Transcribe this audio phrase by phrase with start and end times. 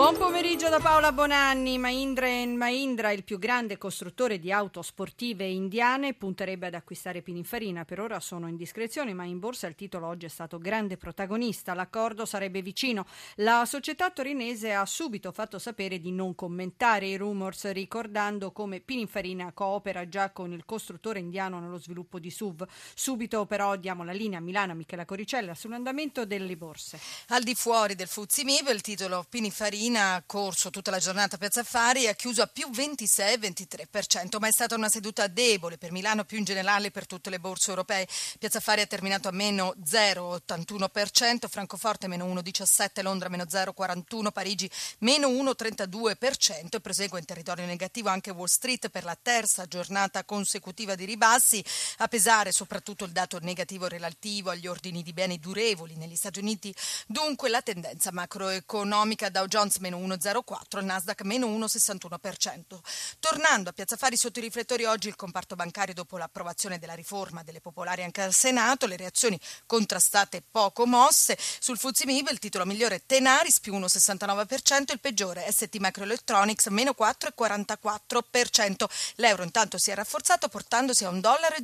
[0.00, 1.76] Buon pomeriggio da Paola Bonanni.
[1.76, 7.84] Mahindra Mahindra, il più grande costruttore di auto sportive indiane, punterebbe ad acquistare Pininfarina.
[7.84, 11.74] Per ora sono in discrezione, ma in borsa il titolo oggi è stato grande protagonista.
[11.74, 13.04] L'accordo sarebbe vicino.
[13.36, 19.52] La società torinese ha subito fatto sapere di non commentare i rumors, ricordando come Pininfarina
[19.52, 22.66] coopera già con il costruttore indiano nello sviluppo di SUV.
[22.94, 26.98] Subito però diamo la linea a Milano Michela Coricella sull'andamento delle borse.
[27.28, 31.38] Al di fuori del Fuzzi Mib, il titolo Pininfarina ha corso tutta la giornata a
[31.38, 35.92] Piazza Affari e ha chiuso a più 26-23%, ma è stata una seduta debole per
[35.92, 38.08] Milano più in generale per tutte le borse europee.
[38.38, 45.28] Piazza Affari ha terminato a meno 0,81%, Francoforte meno 1,17%, Londra meno 0,41%, Parigi meno
[45.28, 51.04] 1,32% e prosegue in territorio negativo anche Wall Street per la terza giornata consecutiva di
[51.04, 51.64] ribassi,
[51.98, 56.74] a pesare soprattutto il dato negativo relativo agli ordini di beni durevoli negli Stati Uniti.
[57.06, 62.78] Dunque la tendenza macroeconomica Dow Jones meno 1,04, Nasdaq meno 1,61%.
[63.18, 67.42] Tornando a Piazza Fari sotto i riflettori oggi il comparto bancario dopo l'approvazione della riforma
[67.42, 71.36] delle popolari anche al Senato, le reazioni contrastate poco mosse.
[71.38, 78.84] Sul Fuzzi Mib il titolo migliore Tenaris più 1,69%, il peggiore ST Microelectronics meno 4,44%.
[79.16, 81.56] L'euro intanto si è rafforzato portandosi a 1,09 dollaro.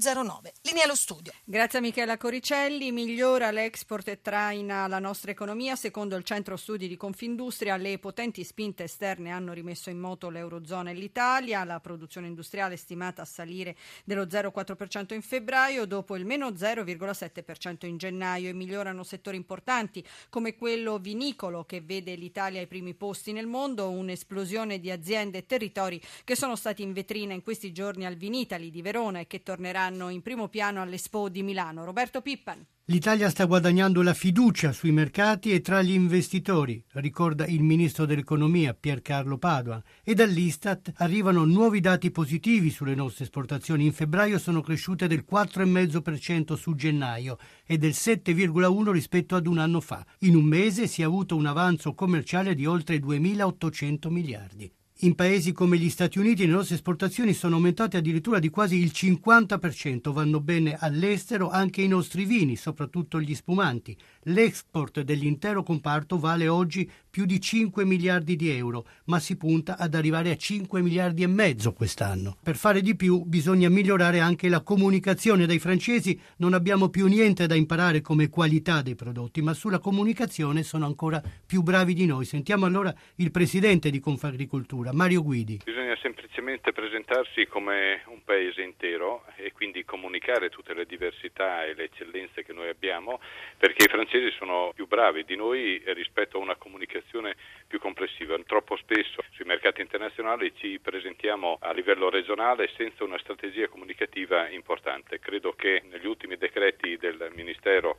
[0.62, 1.32] Linea allo studio.
[1.44, 2.92] Grazie a Michela Coricelli.
[2.92, 5.76] Migliora l'export e traina la nostra economia.
[5.76, 10.90] Secondo il centro studi di Confindustria le potenti spinte esterne hanno rimesso in moto l'Eurozona
[10.90, 16.24] e l'Italia, la produzione industriale è stimata a salire dello 0,4% in febbraio dopo il
[16.24, 22.68] meno 0,7% in gennaio e migliorano settori importanti come quello vinicolo che vede l'Italia ai
[22.68, 27.42] primi posti nel mondo, un'esplosione di aziende e territori che sono stati in vetrina in
[27.42, 31.84] questi giorni al Vinitali di Verona e che torneranno in primo piano all'Expo di Milano.
[31.84, 32.64] Roberto Pippan.
[32.88, 38.74] L'Italia sta guadagnando la fiducia sui mercati e tra gli investitori, ricorda il ministro dell'economia
[38.74, 43.86] Piercarlo Padoan, e dall'Istat arrivano nuovi dati positivi sulle nostre esportazioni.
[43.86, 49.80] In febbraio sono cresciute del 4,5% su gennaio e del 7,1% rispetto ad un anno
[49.80, 50.06] fa.
[50.20, 54.72] In un mese si è avuto un avanzo commerciale di oltre 2.800 miliardi.
[55.00, 58.92] In paesi come gli Stati Uniti le nostre esportazioni sono aumentate addirittura di quasi il
[58.94, 63.94] 50%, vanno bene all'estero anche i nostri vini, soprattutto gli spumanti.
[64.22, 69.94] L'export dell'intero comparto vale oggi più di 5 miliardi di euro, ma si punta ad
[69.94, 72.38] arrivare a 5 miliardi e mezzo quest'anno.
[72.42, 75.44] Per fare di più bisogna migliorare anche la comunicazione.
[75.44, 80.62] Dai francesi non abbiamo più niente da imparare come qualità dei prodotti, ma sulla comunicazione
[80.62, 82.24] sono ancora più bravi di noi.
[82.24, 85.60] Sentiamo allora il presidente di Confagricoltura Mario Guidi.
[85.64, 91.84] Bisogna semplicemente presentarsi come un paese intero e quindi comunicare tutte le diversità e le
[91.84, 93.20] eccellenze che noi abbiamo,
[93.56, 97.36] perché i francesi sono più bravi di noi rispetto a una comunicazione
[97.66, 98.38] più complessiva.
[98.46, 105.18] Troppo spesso sui mercati internazionali ci presentiamo a livello regionale senza una strategia comunicativa importante.
[105.18, 107.98] Credo che negli ultimi decreti del Ministero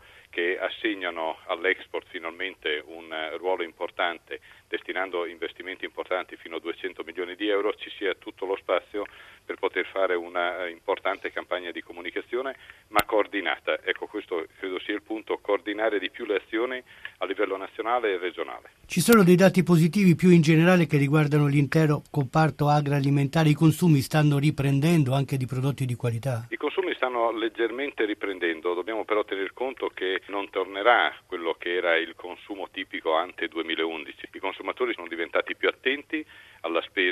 [0.55, 7.73] assegnano all'export finalmente un ruolo importante destinando investimenti importanti fino a 200 milioni di euro
[7.75, 9.05] ci sia tutto lo spazio
[9.47, 12.57] per poter fare una importante campagna di comunicazione
[12.89, 13.79] ma coordinata.
[13.81, 16.83] Ecco questo credo sia il punto, coordinare di più le azioni
[17.19, 18.71] a livello nazionale e regionale.
[18.85, 24.01] Ci sono dei dati positivi più in generale che riguardano l'intero comparto agroalimentare, i consumi
[24.01, 26.47] stanno riprendendo anche di prodotti di qualità?
[26.49, 31.95] I consumi stanno leggermente riprendendo, dobbiamo però tener conto che non tornerà quello che era
[31.95, 34.27] il consumo tipico ante 2011.
[34.33, 36.25] I consumatori sono diventati più attenti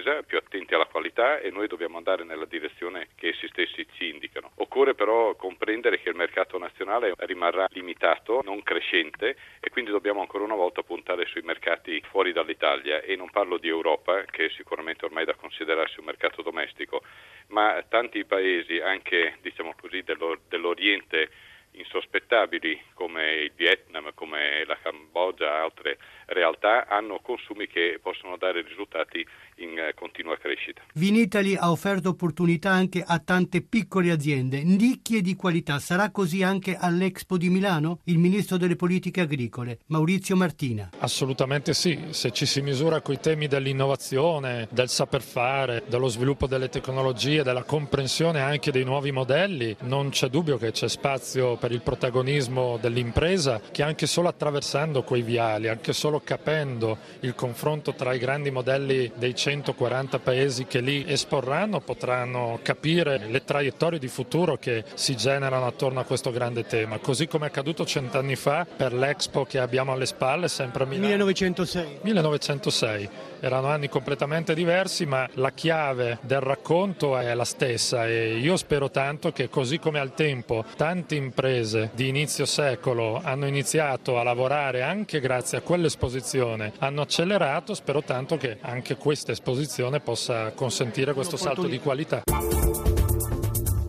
[0.05, 4.09] spesa, più attenti alla qualità e noi dobbiamo andare nella direzione che essi stessi ci
[4.09, 4.51] indicano.
[4.57, 10.43] Occorre però comprendere che il mercato nazionale rimarrà limitato, non crescente e quindi dobbiamo ancora
[10.43, 15.05] una volta puntare sui mercati fuori dall'Italia e non parlo di Europa che è sicuramente
[15.05, 17.01] ormai da considerarsi un mercato domestico,
[17.47, 21.29] ma tanti paesi anche diciamo così dell'Oriente
[21.75, 25.97] insospettabili come il Vietnam, come la Cambogia, altre
[26.27, 29.25] realtà hanno consumi che possono dare risultati
[29.57, 30.81] in eh, continua crescita.
[30.93, 35.79] Vinitali ha offerto opportunità anche a tante piccole aziende, nicchie di qualità.
[35.79, 37.99] Sarà così anche all'Expo di Milano?
[38.05, 40.89] Il ministro delle politiche agricole, Maurizio Martina.
[40.99, 46.69] Assolutamente sì, se ci si misura coi temi dell'innovazione, del saper fare, dello sviluppo delle
[46.69, 51.81] tecnologie, della comprensione anche dei nuovi modelli, non c'è dubbio che c'è spazio per il
[51.81, 58.19] protagonismo dell'impresa che anche solo attraversando quei viali, anche solo capendo il confronto tra i
[58.19, 64.83] grandi modelli dei 140 paesi che lì esporranno potranno capire le traiettorie di futuro che
[64.95, 69.45] si generano attorno a questo grande tema, così come è accaduto cent'anni fa per l'Expo
[69.45, 71.09] che abbiamo alle spalle, sempre a Milano.
[71.09, 71.99] 1906.
[72.01, 73.09] 1906.
[73.39, 78.89] Erano anni completamente diversi, ma la chiave del racconto è la stessa e io spero
[78.89, 84.81] tanto che così come al tempo tante imprese di inizio secolo hanno iniziato a lavorare
[84.81, 91.37] anche grazie a quell'esposizione, hanno accelerato, spero tanto che anche questa esposizione possa consentire questo
[91.37, 92.23] salto di qualità.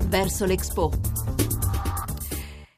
[0.08, 0.90] Verso l'Expo.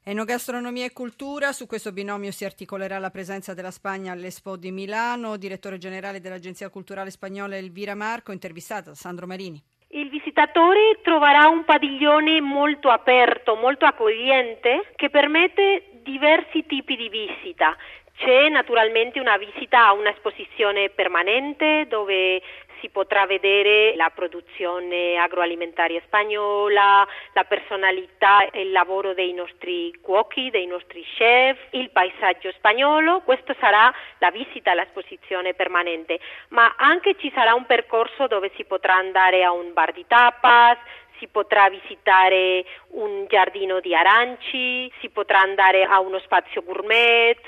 [0.05, 5.37] Enogastronomia e cultura, su questo binomio si articolerà la presenza della Spagna all'Expo di Milano.
[5.37, 9.62] Direttore generale dell'Agenzia Culturale Spagnola Elvira Marco, intervistata da Sandro Marini.
[9.88, 17.76] Il visitatore troverà un padiglione molto aperto, molto accogliente, che permette diversi tipi di visita.
[18.19, 22.43] C'è naturalmente una visita a un'esposizione permanente dove
[22.81, 30.50] si potrà vedere la produzione agroalimentare spagnola, la personalità e il lavoro dei nostri cuochi,
[30.50, 36.19] dei nostri chef, il paesaggio spagnolo, questa sarà la visita all'esposizione permanente,
[36.49, 40.79] ma anche ci sarà un percorso dove si potrà andare a un bar di tapas,
[41.19, 47.38] si potrà visitare un giardino di aranci, si potrà andare a uno spazio gourmet,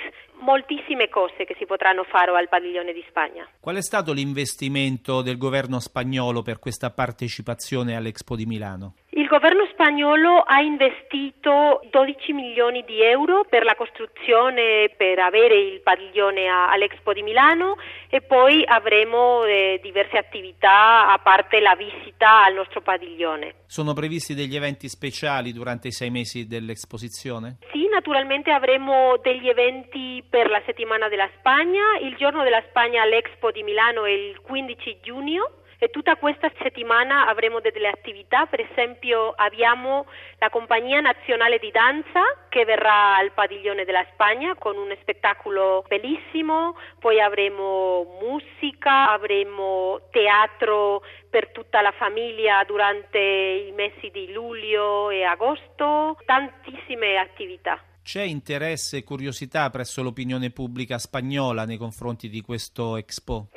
[0.40, 3.48] moltissime cose che si potranno fare al padiglione di Spagna.
[3.60, 8.94] Qual è stato l'investimento del governo spagnolo per questa partecipazione all'Expo di Milano?
[9.12, 15.80] Il governo spagnolo ha investito 12 milioni di euro per la costruzione, per avere il
[15.80, 17.74] padiglione all'Expo di Milano
[18.08, 23.54] e poi avremo eh, diverse attività a parte la visita al nostro padiglione.
[23.66, 27.58] Sono previsti degli eventi speciali durante i sei mesi dell'esposizione?
[27.72, 31.98] Sì, naturalmente avremo degli eventi per la settimana della Spagna.
[32.00, 35.50] Il giorno della Spagna all'Expo di Milano è il 15 giugno
[35.82, 40.04] e tutta questa settimana avremo delle attività, per esempio abbiamo
[40.38, 46.76] la Compagnia Nazionale di Danza che verrà al padiglione della Spagna con un spettacolo bellissimo,
[46.98, 55.24] poi avremo musica, avremo teatro per tutta la famiglia durante i mesi di luglio e
[55.24, 57.82] agosto, tantissime attività.
[58.02, 63.48] C'è interesse e curiosità presso l'opinione pubblica spagnola nei confronti di questo Expo?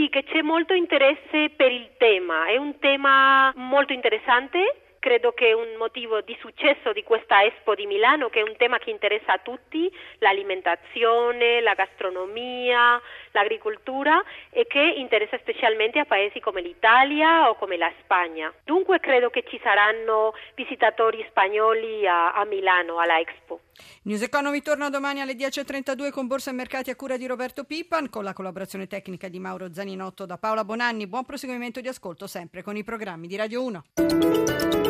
[0.00, 5.52] Sì, che c'è molto interesse per il tema, è un tema molto interessante credo che
[5.52, 9.32] un motivo di successo di questa Expo di Milano, che è un tema che interessa
[9.32, 13.00] a tutti, l'alimentazione, la gastronomia,
[13.32, 18.52] l'agricoltura e che interessa specialmente a paesi come l'Italia o come la Spagna.
[18.64, 23.60] Dunque credo che ci saranno visitatori spagnoli a, a Milano alla Expo.
[24.02, 28.10] News Economy torna domani alle 10.32 con Borsa e Mercati a cura di Roberto Pippan
[28.10, 31.06] con la collaborazione tecnica di Mauro Zaninotto da Paola Bonanni.
[31.06, 34.89] Buon proseguimento di ascolto sempre con i programmi di Radio 1.